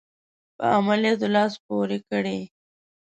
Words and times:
په 0.57 0.65
عملیاتو 0.77 1.27
لاس 1.35 1.53
پوري 1.65 1.99
کړي. 2.09 2.39